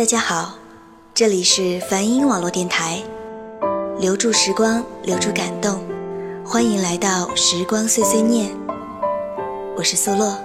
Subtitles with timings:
[0.00, 0.54] 大家好，
[1.12, 3.02] 这里是梵音网络电台，
[3.98, 5.78] 留住时光，留住感动，
[6.42, 8.48] 欢迎来到时光碎碎念，
[9.76, 10.38] 我是苏洛。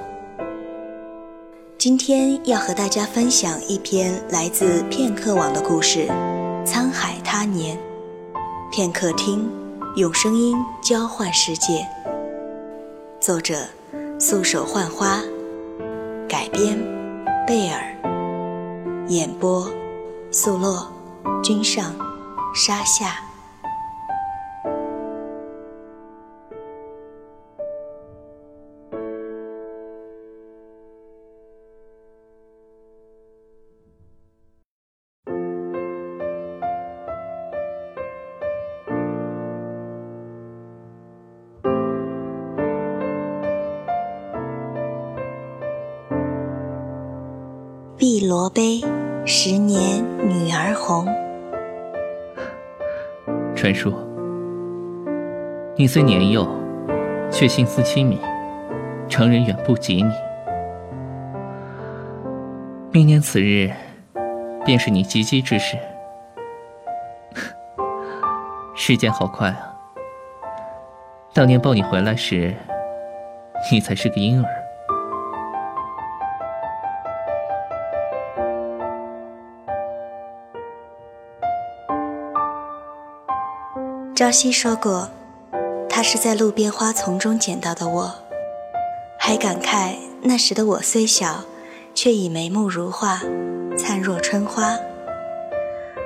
[1.77, 5.99] 今天要和大家分享一篇来自片刻网的故事
[6.65, 7.77] 《沧海他年》，
[8.75, 9.49] 片刻听，
[9.95, 11.87] 用声音交换世界。
[13.21, 13.55] 作者：
[14.19, 15.21] 素手幻花，
[16.27, 16.77] 改编：
[17.47, 17.84] 贝尔，
[19.15, 19.65] 演播：
[20.29, 20.91] 素落，
[21.41, 21.95] 君上，
[22.53, 23.21] 沙夏。
[47.97, 48.81] 碧螺杯，
[49.27, 51.03] 十年女儿红。
[53.55, 53.91] 传说，
[55.75, 56.47] 你虽年幼，
[57.31, 58.19] 却心思亲密，
[59.09, 60.11] 常人远不及你。
[62.91, 63.71] 明年此日，
[64.63, 65.75] 便是你及笄之时。
[68.75, 69.75] 时间好快啊！
[71.33, 72.53] 当年抱你回来时，
[73.71, 74.64] 你才是个婴儿。
[84.15, 85.09] 朝夕说过，
[85.89, 88.15] 他是在路边花丛中捡到的我，
[89.19, 91.41] 还感慨那时的我虽小，
[91.93, 93.19] 却已眉目如画，
[93.77, 94.77] 灿若春花。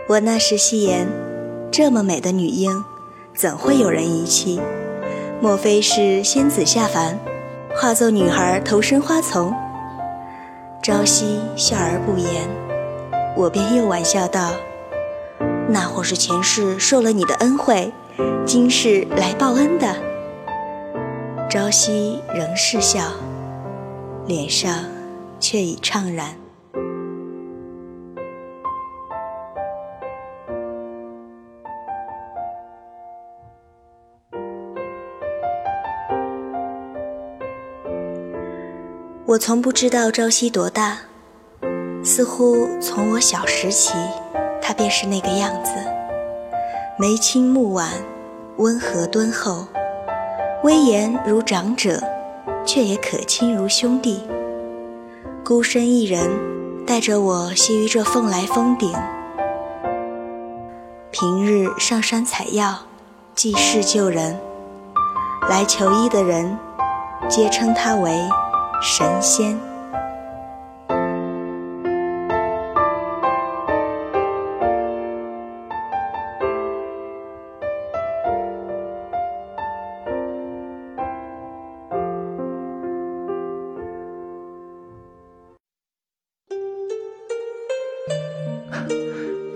[0.07, 1.07] 我那时戏言，
[1.71, 2.83] 这么美的女婴，
[3.35, 4.59] 怎会有人遗弃？
[5.39, 7.15] 莫非是仙子下凡，
[7.79, 9.53] 化作女孩投身花丛？
[10.81, 12.49] 朝夕笑而不言，
[13.37, 14.53] 我便又玩笑道。
[15.71, 17.93] 那或是前世受了你的恩惠，
[18.43, 19.95] 今世来报恩的。
[21.47, 23.01] 朝夕仍是笑，
[24.25, 24.85] 脸上
[25.39, 26.35] 却已怅然。
[39.25, 40.97] 我从不知道朝夕多大，
[42.03, 43.93] 似乎从我小时起。
[44.69, 45.71] 他便是那个样子，
[46.95, 47.89] 眉清目婉，
[48.57, 49.65] 温和敦厚，
[50.63, 51.99] 威严如长者，
[52.63, 54.21] 却也可亲如兄弟。
[55.43, 56.29] 孤身一人，
[56.85, 58.93] 带着我栖于这凤来峰顶，
[61.09, 62.75] 平日上山采药，
[63.33, 64.39] 济世救人，
[65.49, 66.55] 来求医的人，
[67.27, 68.21] 皆称他为
[68.83, 69.68] 神仙。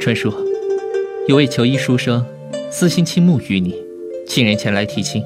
[0.04, 0.34] 传说，
[1.30, 2.26] 有位求医书生，
[2.70, 3.82] 私心倾慕于你，
[4.28, 5.24] 请人前来提亲。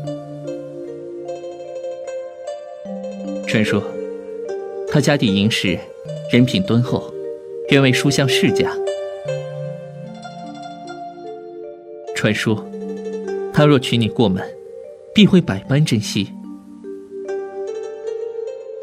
[3.48, 3.82] 传说，
[4.88, 5.80] 他家底殷实，
[6.32, 7.12] 人品敦厚，
[7.72, 8.72] 愿为书香世家。
[12.14, 12.64] 传说，
[13.52, 14.48] 他若娶你过门，
[15.12, 16.32] 必会百般珍惜。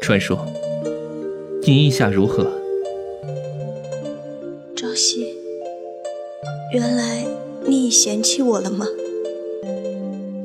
[0.01, 0.45] 传说，
[1.65, 2.64] 你意下如何？
[8.05, 8.85] 嫌弃我了吗？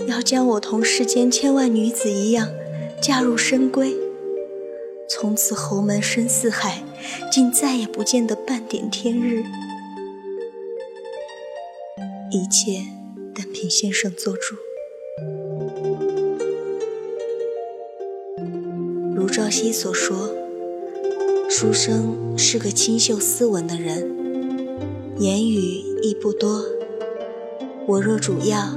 [0.08, 2.48] 要将我同世间千万女子一样
[3.02, 3.94] 嫁入深闺，
[5.06, 6.82] 从此侯门深似海，
[7.30, 9.44] 竟再也不见得半点天日。
[12.30, 12.80] 一切
[13.34, 14.56] 单凭先生做主。
[19.14, 20.30] 如朝夕所说，
[21.46, 24.16] 书生是个清秀斯文的人。
[25.18, 26.64] 言语亦不多，
[27.90, 28.68] 我若煮药，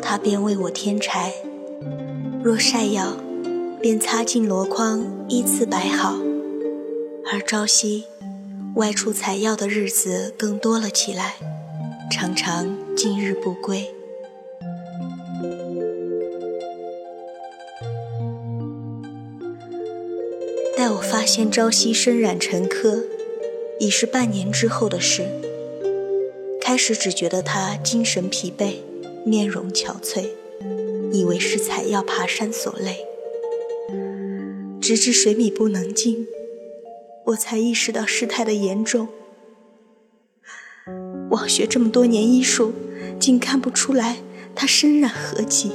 [0.00, 1.32] 他便为我添柴；
[2.40, 3.16] 若晒药，
[3.80, 6.16] 便擦净箩筐，依次摆好。
[7.32, 8.04] 而朝夕
[8.76, 11.34] 外出采药的日子更多了起来，
[12.08, 13.92] 常常今日不归。
[20.76, 23.02] 待我发现朝夕身染沉疴，
[23.80, 25.26] 已是半年之后的事。
[26.74, 28.78] 开始只觉得他精神疲惫，
[29.24, 30.30] 面容憔悴，
[31.12, 33.06] 以为是采药爬山所累。
[34.80, 36.26] 直至水米不能进，
[37.26, 39.06] 我才意识到事态的严重。
[41.30, 42.72] 我学这么多年医术，
[43.20, 44.16] 竟看不出来
[44.56, 45.70] 他身染何疾。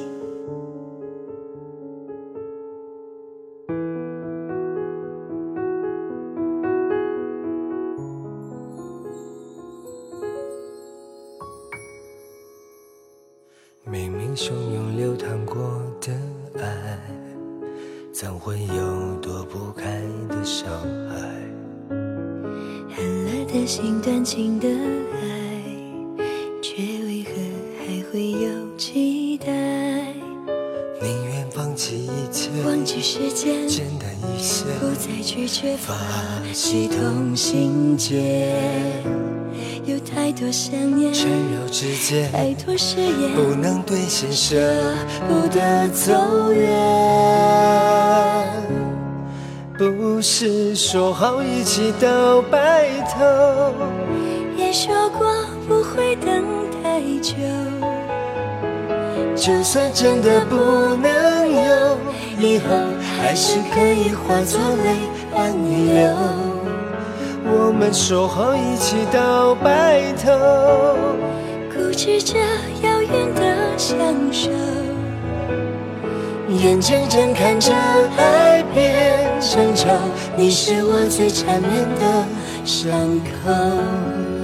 [35.21, 35.94] 拒绝发
[36.54, 38.54] 系统心结。
[39.86, 44.56] 有太多想念缠绕之间，太多誓言不能兑现，舍
[45.27, 46.69] 不得走远。
[49.77, 53.74] 不是说好一起到白头，
[54.57, 55.27] 也说过
[55.68, 56.44] 不会等
[56.83, 57.33] 太久。
[59.36, 60.56] 就算真的不
[60.98, 61.98] 能有，
[62.39, 62.65] 以后
[63.21, 64.95] 还是可以化作泪
[65.33, 66.10] 伴你流。
[67.51, 70.31] 我们说好一起到白头，
[71.71, 72.38] 固执着
[72.83, 73.98] 遥远的相
[74.31, 74.50] 守，
[76.50, 77.74] 眼睁睁看着
[78.18, 79.89] 爱变成仇，
[80.36, 82.25] 你是我最缠绵的
[82.65, 84.38] 伤口。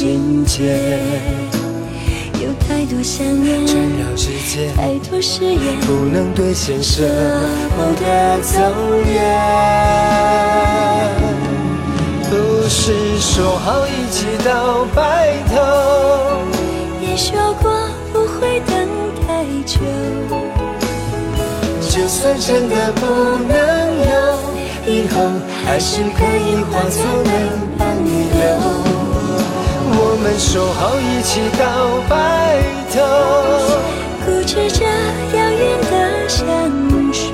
[0.00, 0.80] 心间。
[2.42, 7.02] 有太多想念，缠绕之间，太多誓言，不能兑现，舍
[7.76, 8.58] 不得走
[9.04, 9.14] 远。
[12.30, 12.32] 不
[12.66, 15.54] 是说好一起到白头。
[17.02, 17.70] 也说过
[18.10, 18.88] 不会等
[19.28, 19.80] 太久，
[21.90, 23.04] 就算真的不
[23.52, 23.54] 能
[24.08, 25.20] 有，以后
[25.66, 27.30] 还是可以化作泪
[27.76, 28.08] 伴你
[28.40, 29.09] 流。
[29.92, 33.00] 我们说好一起到白头，
[34.24, 36.44] 固执着遥远的相
[37.12, 37.24] 守，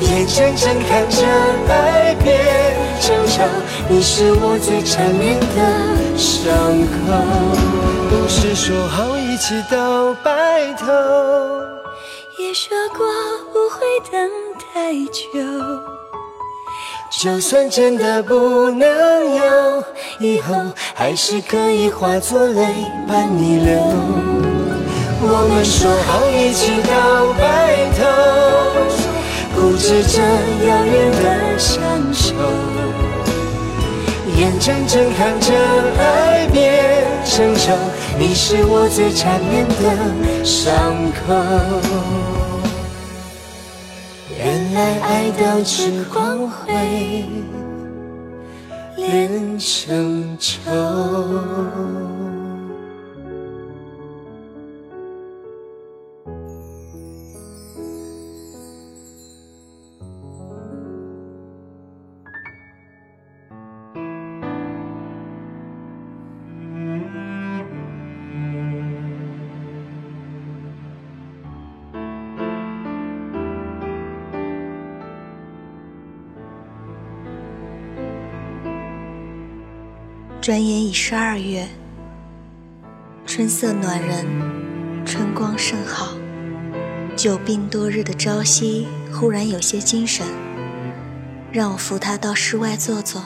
[0.00, 1.16] 眼睁睁看着
[1.68, 2.28] 爱变
[3.00, 3.42] 成仇，
[3.88, 5.56] 你是我最缠绵的
[6.16, 6.52] 伤
[6.92, 7.00] 口。
[8.10, 10.86] 不是说好一起到白头，
[12.38, 13.06] 也说过
[13.52, 13.80] 不会
[14.10, 14.30] 等
[14.72, 15.22] 太久。
[17.20, 18.88] 就算真的不能
[19.36, 19.84] 有，
[20.18, 20.54] 以后
[21.02, 22.62] 还是可以化作泪
[23.08, 23.74] 伴你流。
[25.20, 27.42] 我们说好一起到白
[27.98, 28.06] 头，
[29.52, 30.22] 固执着
[30.64, 31.74] 遥远的相
[32.14, 32.36] 守，
[34.38, 35.52] 眼睁睁看着
[35.98, 37.74] 爱变成仇。
[38.16, 40.72] 你是我最缠绵的伤
[41.26, 41.34] 口，
[44.38, 47.24] 原来爱到痴狂会
[49.06, 52.31] 变成愁。
[80.42, 81.68] 转眼已是二月，
[83.24, 84.26] 春色暖人，
[85.06, 86.14] 春光甚好。
[87.14, 90.26] 久病多日的朝夕忽然有些精神，
[91.52, 93.22] 让我扶他到室外坐坐。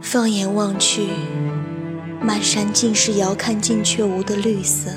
[0.00, 1.10] 放眼望去，
[2.20, 4.90] 满山尽是遥看近却无的绿色。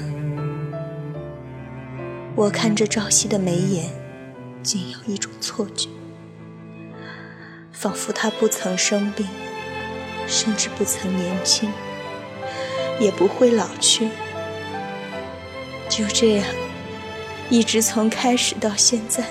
[2.36, 3.92] 我看着朝夕的眉眼，
[4.64, 5.90] 竟有一种错觉。
[7.82, 9.28] 仿佛他不曾生病，
[10.28, 11.68] 甚至不曾年轻，
[13.00, 14.08] 也不会老去。
[15.90, 16.46] 就这样，
[17.50, 19.26] 一直从开始到现在，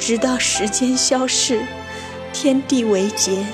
[0.00, 1.62] 直到时间消逝，
[2.32, 3.46] 天地为劫。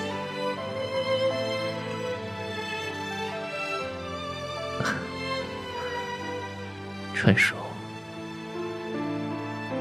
[7.15, 7.59] 传说，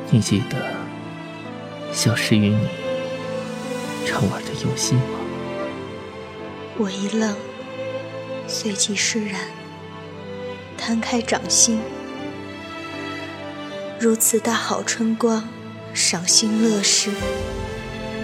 [0.10, 0.58] 你记得
[1.94, 2.68] 消失于你
[4.14, 5.02] 常玩的游戏吗？
[6.78, 7.36] 我一愣，
[8.48, 9.42] 随即释然，
[10.78, 11.82] 摊开掌心，
[14.00, 15.50] 如此大好春光，
[15.96, 17.10] 赏心乐事，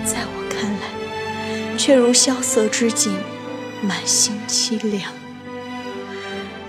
[0.05, 3.17] 在我看来，却如萧瑟之景，
[3.81, 5.11] 满心凄凉。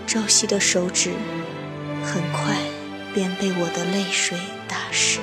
[0.07, 1.13] 朝夕的手指。
[2.03, 2.57] 很快
[3.13, 5.21] 便被我的泪水打湿。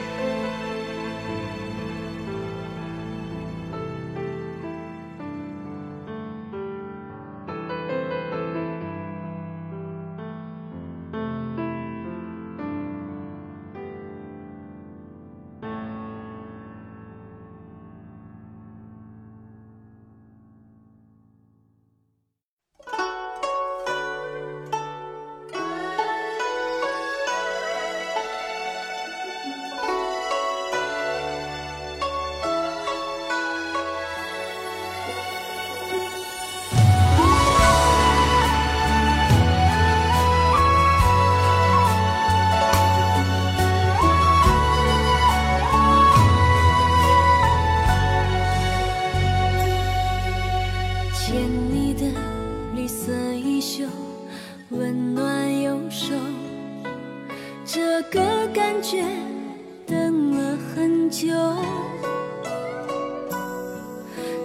[61.10, 61.26] 就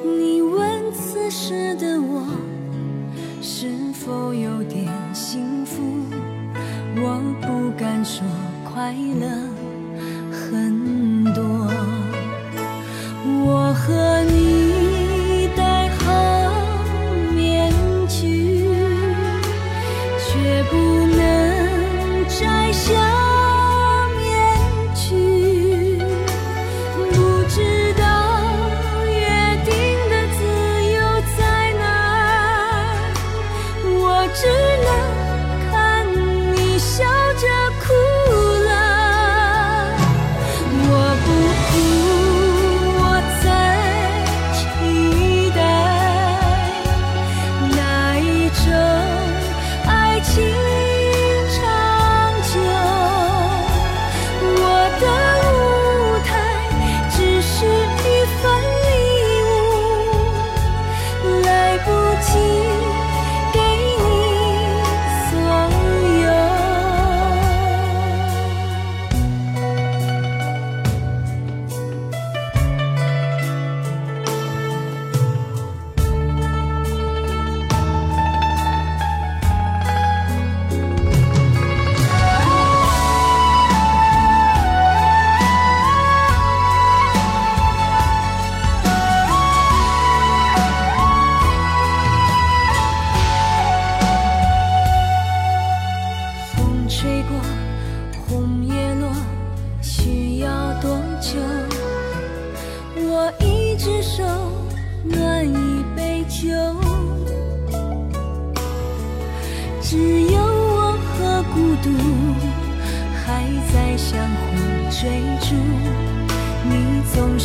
[0.05, 2.25] 你问此时的我
[3.41, 5.83] 是否有点幸福
[6.97, 8.25] 我不敢说
[8.65, 9.42] 快乐。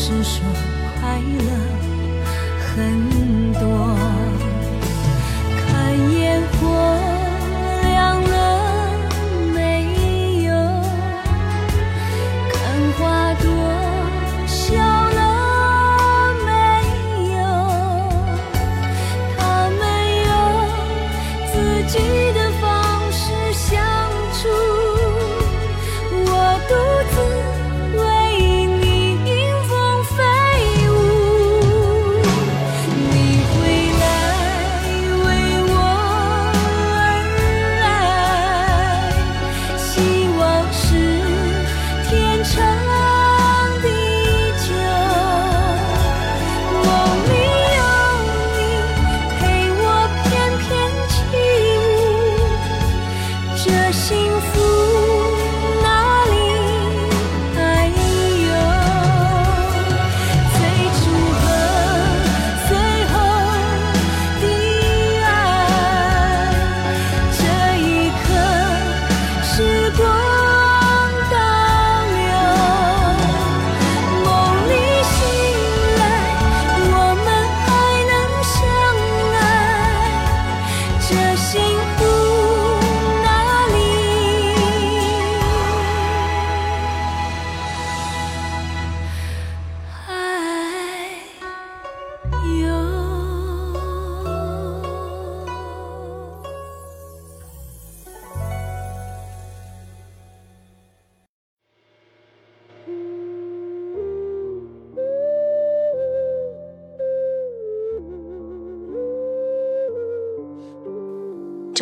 [0.08, 0.67] 只是。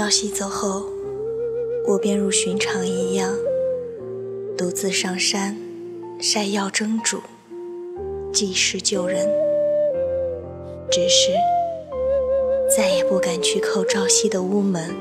[0.05, 0.85] 朝夕走后，
[1.87, 3.35] 我便如寻常一样，
[4.55, 5.57] 独自上山
[6.21, 7.17] 晒药蒸煮，
[8.31, 9.27] 济世救人。
[10.91, 11.31] 只是
[12.77, 14.95] 再也不敢去叩朝夕的屋门。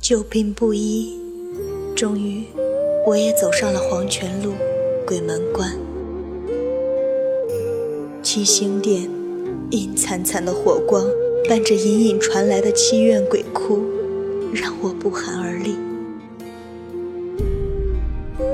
[0.00, 1.20] 久病不医，
[1.94, 2.46] 终于。
[3.06, 4.54] 我也走上了黄泉路
[5.06, 5.70] 鬼门关，
[8.22, 9.10] 七星殿
[9.70, 11.04] 阴惨惨的火光，
[11.46, 13.82] 伴着隐隐传来的凄怨鬼哭，
[14.54, 15.76] 让我不寒而栗。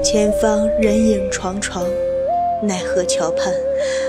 [0.03, 1.87] 前方人影幢幢，
[2.61, 3.55] 奈何桥畔，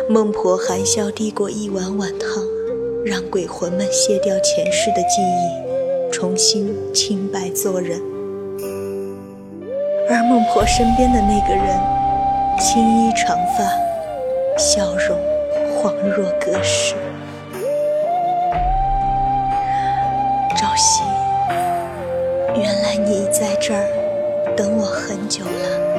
[0.09, 2.43] 孟婆含笑递过一碗碗汤，
[3.05, 8.01] 让鬼魂们卸掉前世的记忆，重新清白做人。
[10.13, 11.79] 而孟婆身边的那个人，
[12.59, 13.63] 青衣长发，
[14.57, 15.17] 笑容
[15.73, 16.95] 恍若隔世。
[20.57, 21.01] 朝夕，
[22.57, 23.87] 原来你在这儿
[24.57, 25.90] 等我很久了。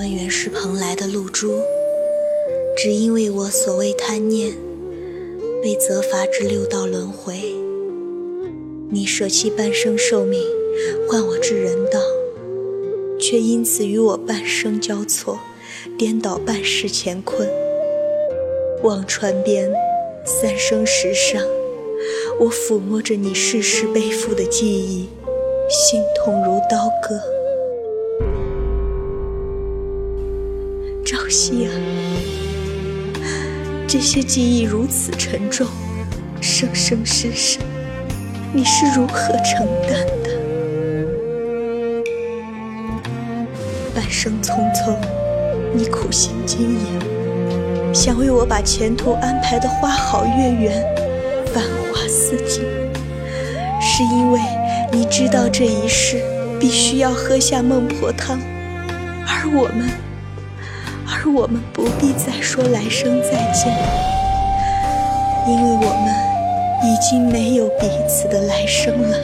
[0.00, 1.60] 我原是蓬莱的露珠，
[2.74, 4.50] 只因为我所谓贪念，
[5.62, 7.34] 被责罚至六道轮回。
[8.88, 10.40] 你舍弃半生寿命，
[11.06, 12.00] 换我至人道，
[13.20, 15.38] 却因此与我半生交错，
[15.98, 17.46] 颠倒半世乾坤。
[18.82, 19.70] 望川边，
[20.24, 21.42] 三生石上，
[22.38, 25.10] 我抚摸着你世世背负的记忆，
[25.68, 27.20] 心痛如刀割。
[31.30, 31.70] 朝夕啊，
[33.86, 35.64] 这些记忆如此沉重，
[36.40, 37.60] 生生世世，
[38.52, 40.30] 你是如何承担的？
[43.94, 44.96] 半生匆匆，
[45.72, 50.84] 你苦心经营，想为我把前途安排的花好月圆，
[51.54, 52.64] 繁华似锦，
[53.80, 54.40] 是因为
[54.90, 56.20] 你知道这一世
[56.58, 58.40] 必须要喝下孟婆汤，
[59.28, 59.88] 而我们。
[61.22, 63.70] 而我们不必再说来生再见，
[65.46, 66.14] 因为我们
[66.82, 69.18] 已经没有彼此的来生了。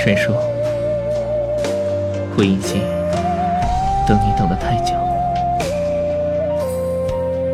[0.00, 0.32] 陈叔，
[2.36, 2.82] 我已经
[4.06, 4.94] 等你等得太久，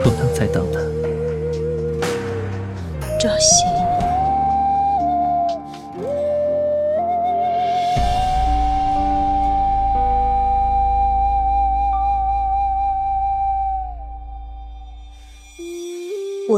[0.02, 0.80] 不能再等了。
[3.20, 3.59] 朝夕。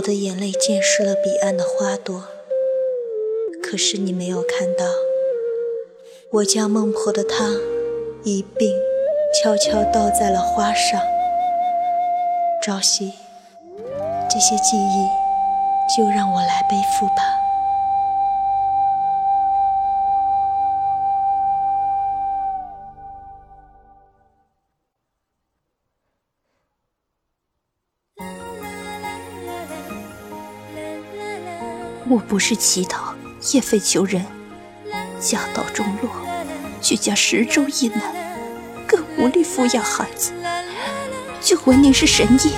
[0.02, 2.24] 我的眼泪溅湿了彼岸的花朵，
[3.62, 4.84] 可是你没有看到，
[6.32, 7.54] 我将孟婆的汤
[8.24, 8.74] 一并
[9.32, 11.00] 悄悄倒在了花上。
[12.60, 13.12] 朝夕，
[14.28, 17.31] 这些记忆就让我来背负吧。
[32.12, 33.14] 我不是乞讨，
[33.52, 34.22] 也非求人，
[35.18, 36.10] 家道中落，
[36.78, 38.02] 却家十周一难，
[38.86, 40.30] 更无力抚养孩子。
[41.40, 42.50] 就闻您是神医，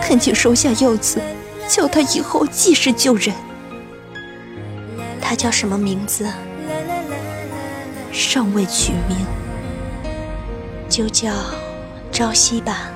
[0.00, 1.20] 恳请收下幼子，
[1.68, 3.34] 叫他以后济世救人。
[5.20, 6.26] 他叫什么名字？
[8.10, 9.18] 尚未取名，
[10.88, 11.30] 就叫
[12.10, 12.90] 朝夕吧。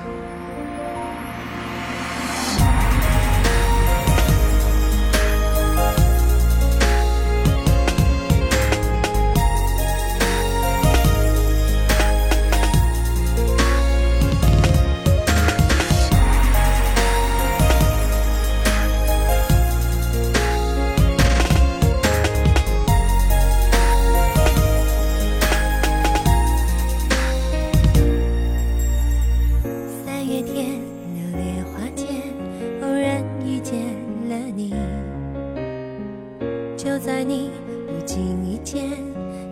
[36.81, 37.51] 就在你
[37.85, 38.89] 不经意间，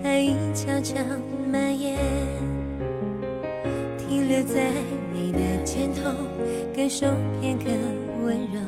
[0.01, 0.95] 爱已悄悄
[1.51, 1.97] 蔓延。
[3.97, 4.71] 停留在
[5.13, 6.09] 你的肩头，
[6.73, 7.05] 感受
[7.41, 7.65] 片刻
[8.23, 8.61] 温柔，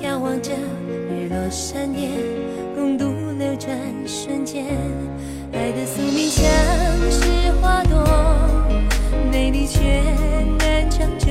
[0.00, 0.52] 眺望着
[1.10, 2.12] 日落闪电，
[2.74, 3.04] 共度
[3.38, 4.64] 流转瞬间。
[5.52, 6.46] 爱的宿命像
[7.10, 8.02] 是花朵，
[9.30, 10.00] 美丽却
[10.58, 11.28] 难长久。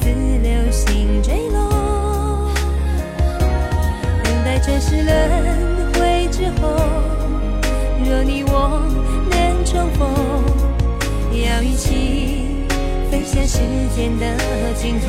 [0.00, 0.08] 似
[0.42, 2.50] 流星坠落。
[4.24, 5.08] 等待这世轮
[5.94, 6.68] 回之后，
[8.04, 8.80] 若你我
[9.30, 10.00] 能重逢，
[11.32, 11.86] 要一起
[13.10, 13.58] 飞向时
[13.94, 14.24] 间的
[14.74, 15.06] 尽头。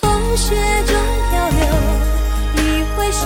[0.00, 0.54] 风雪
[0.86, 0.94] 中
[1.30, 1.60] 漂流，
[2.56, 2.58] 一
[2.96, 3.24] 回首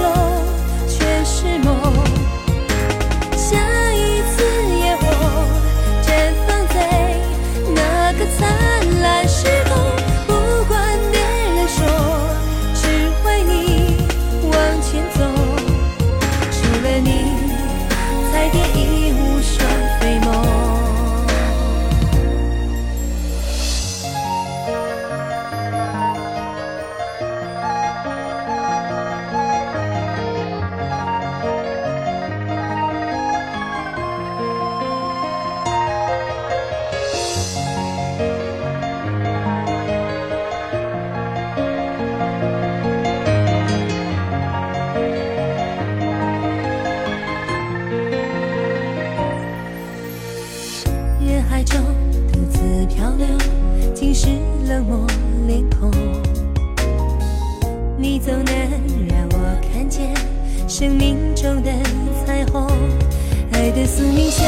[52.95, 53.27] 漂流，
[53.95, 54.29] 尽是
[54.69, 55.07] 冷漠
[55.47, 55.91] 脸孔。
[57.99, 58.55] 你总能
[59.09, 59.39] 让我
[59.73, 60.15] 看见
[60.69, 61.71] 生命中的
[62.25, 62.67] 彩虹。
[63.53, 64.47] 爱的宿命像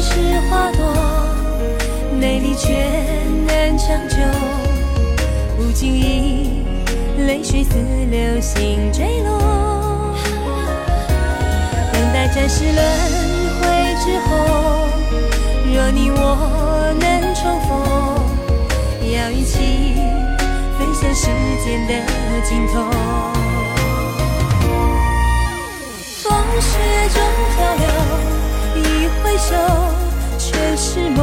[0.00, 0.94] 是花朵，
[2.18, 2.86] 美丽却
[3.46, 4.16] 难长久。
[5.56, 6.64] 不经意，
[7.18, 7.70] 泪水似
[8.10, 10.14] 流星坠落。
[11.92, 12.76] 等待暂时轮
[13.60, 14.30] 回之后，
[15.72, 16.18] 若你我
[17.42, 17.70] 重逢，
[19.00, 19.58] 要一起
[20.78, 21.26] 飞向时
[21.64, 21.92] 间的
[22.44, 22.72] 尽头。
[26.22, 26.70] 风雪
[27.12, 27.16] 中
[27.56, 27.84] 漂流，
[28.76, 29.50] 一回首
[30.38, 31.18] 全是梦。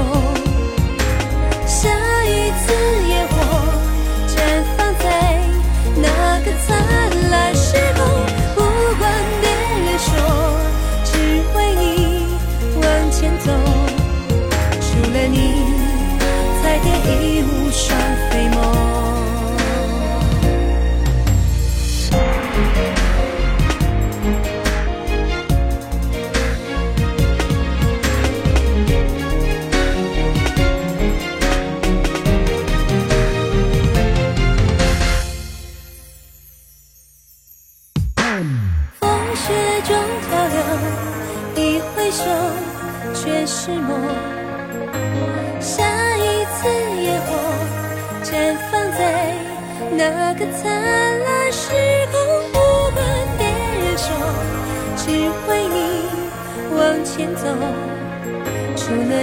[1.66, 1.88] 下
[2.26, 2.74] 一次
[3.08, 3.34] 烟火
[4.28, 4.36] 绽
[4.76, 5.06] 放在
[5.96, 6.06] 那
[6.44, 6.68] 个灿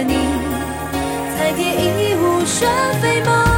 [0.07, 0.13] 你，
[1.35, 3.56] 彩蝶已无双飞梦。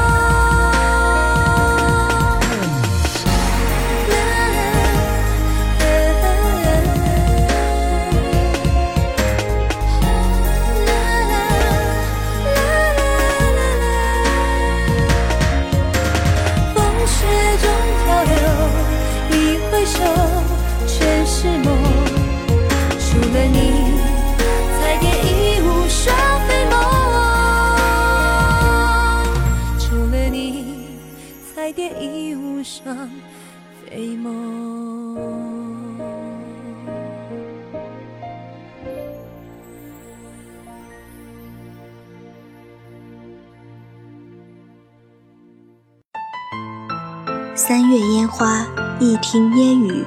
[47.69, 48.65] 三月烟花，
[48.99, 50.03] 一听烟雨，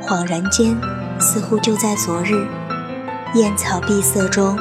[0.00, 0.74] 恍然间，
[1.20, 2.46] 似乎就在昨日。
[3.34, 4.56] 燕草碧色中，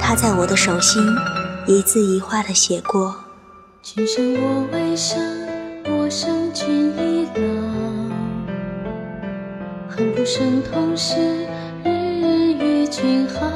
[0.00, 1.00] 他在我的手心
[1.68, 3.14] 一字一画地写过。
[3.82, 5.46] 君生我为生，
[5.96, 7.46] 我生君已老。
[9.88, 11.46] 恨不生同时，
[11.84, 13.46] 日日与君好。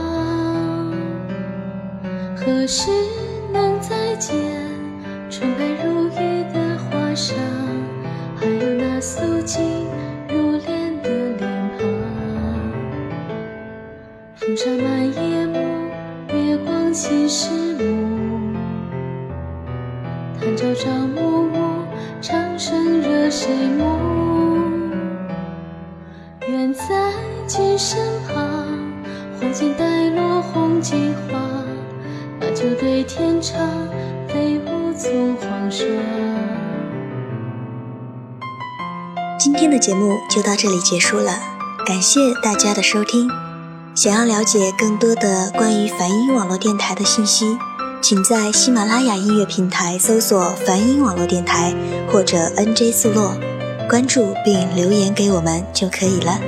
[2.37, 2.93] 何时
[3.53, 4.37] 能再见
[5.29, 7.35] 纯白如玉的花裳？
[8.97, 9.85] 还有那素净
[10.27, 11.87] 如莲的脸庞。
[14.35, 15.59] 风沙满夜幕，
[16.33, 18.57] 月光侵蚀目。
[20.41, 21.85] 叹朝朝暮暮，
[22.23, 23.85] 长生惹谁目？
[26.49, 27.13] 愿在
[27.47, 28.67] 君身旁，
[29.39, 31.39] 花间带落红几花，
[32.41, 33.61] 那酒对天长，
[34.27, 35.85] 飞舞从黄沙。
[39.47, 41.39] 今天的节目就到这里结束了，
[41.87, 43.31] 感谢大家的收听。
[43.95, 47.57] 想要了解更多的关于梵音网络电台的信息，
[48.03, 51.73] 请在喜马拉雅音乐平台搜索“梵音网络电台”
[52.11, 53.37] 或者 “NJ 速落”，
[53.89, 56.41] 关注并留言给我们就可以了。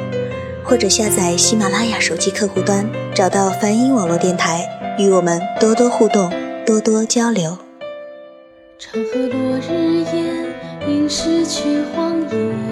[0.64, 6.32] 或者下载喜马拉雅手机客户端，找到梵音网络电台，与我们多多互动，
[6.66, 7.58] 多多交流。
[8.76, 10.52] 长河落日烟，
[10.88, 12.67] 应是去荒野。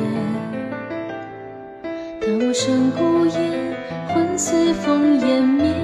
[2.56, 3.76] 当我身孤雁，
[4.08, 5.74] 魂随风湮灭。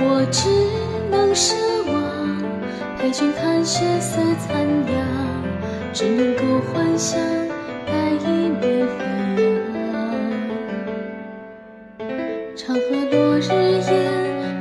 [0.00, 0.48] 我只
[1.08, 1.54] 能奢
[1.86, 1.94] 望
[2.98, 5.06] 陪君看血色残阳，
[5.92, 6.42] 只能够
[6.72, 7.20] 幻想
[7.86, 9.00] 白衣袂飞
[9.76, 9.78] 扬。
[12.56, 12.80] 长河
[13.12, 13.46] 落日
[13.88, 13.92] 烟，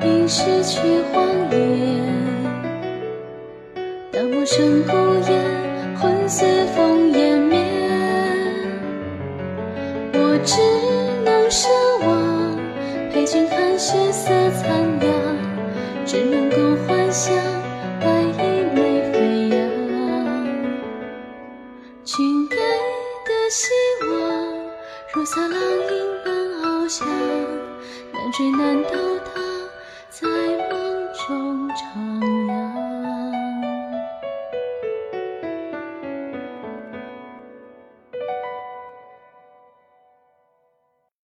[0.03, 1.32] 应是去花